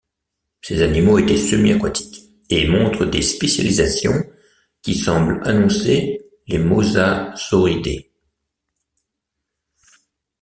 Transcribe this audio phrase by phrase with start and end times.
[0.63, 4.23] Ces animaux étaient semi-aquatiques, et montrent des spécialisations
[4.81, 8.09] qui semblent annoncer les Mosasauridae.